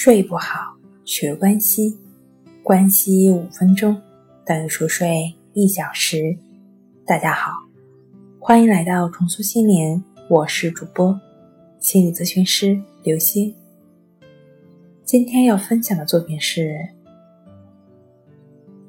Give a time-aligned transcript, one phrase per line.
[0.00, 1.98] 睡不好，学关西，
[2.62, 4.00] 关西五分钟
[4.46, 6.38] 等于熟睡一小时。
[7.04, 7.50] 大家好，
[8.38, 11.20] 欢迎来到重塑心灵，我是主播
[11.80, 13.52] 心理咨询师刘星。
[15.02, 16.90] 今天要分享的作品是：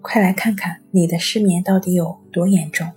[0.03, 2.87] 快来看看你的失眠到底有多严重。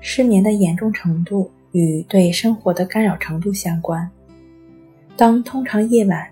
[0.00, 4.10] 失眠的严重程度与对生活的干扰程度相关。
[5.16, 6.28] 当通常夜晚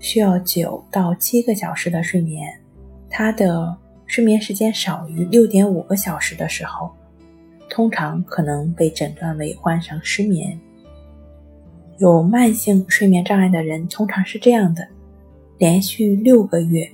[0.00, 2.52] 需要九到七个小时的睡眠，
[3.08, 3.74] 他的
[4.06, 6.90] 睡眠时间少于六点五个小时的时候，
[7.70, 10.58] 通常可能被诊断为患上失眠。
[11.98, 14.84] 有慢性睡眠障碍的人通常是这样的：
[15.58, 16.90] 连续六个月，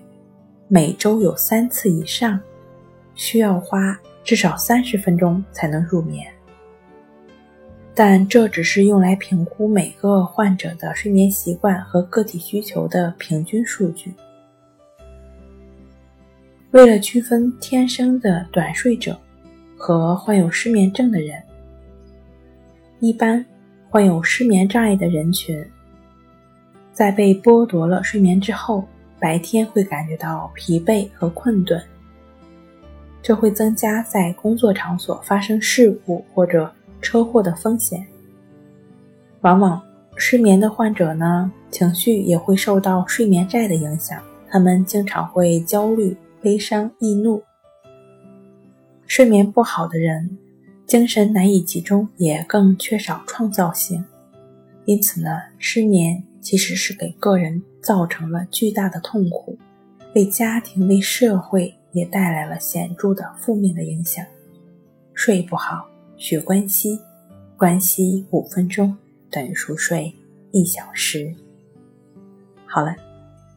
[0.69, 2.39] 每周有三次以上，
[3.15, 6.31] 需要花至少三十分钟才能入眠。
[8.03, 14.15] 但这只是用来评估每个患者的睡眠习惯和个体需求的平均数据。
[16.71, 19.21] 为了区分天生的短睡者
[19.77, 21.43] 和患有失眠症的人，
[23.01, 23.45] 一般
[23.91, 25.63] 患有失眠障碍的人群，
[26.95, 28.83] 在被剥夺了睡眠之后，
[29.19, 31.79] 白天会感觉到疲惫和困顿，
[33.21, 36.73] 这会增加在工作场所发生事故或者。
[37.01, 38.07] 车祸的风险，
[39.41, 39.81] 往往
[40.17, 47.43] 失眠的患者呢，情绪也会受到睡眠债的影响，他们经常会焦虑、悲伤、易怒。
[49.07, 50.39] 睡眠不好的人，
[50.87, 54.05] 精神难以集中，也更缺少创造性。
[54.85, 59.59] 因此呢，失眠其实是给个人造成了巨大的痛苦，
[60.15, 64.25] 为家庭、为社会也带来了显著的负面的影响。
[65.15, 65.87] 睡不好。
[66.21, 67.01] 学关西，
[67.57, 68.95] 关西五分钟
[69.31, 70.13] 等于熟睡
[70.53, 71.35] 一小时。
[72.67, 72.95] 好了，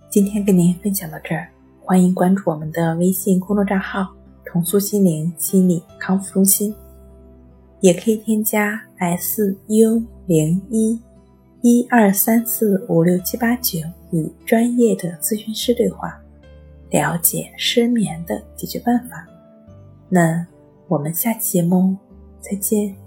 [0.09, 1.49] 今天跟您分享到这儿，
[1.81, 4.15] 欢迎关注我们的微信公众账号
[4.47, 6.73] “重塑心灵心理康复中心”，
[7.81, 10.97] 也可以添加 “s u 零一
[11.61, 13.81] 一二三四五六七八九”
[14.13, 16.17] 与专业的咨询师对话，
[16.91, 19.27] 了解失眠的解决办法。
[20.07, 20.47] 那
[20.87, 21.97] 我们下期节目。
[22.43, 23.02] 再见。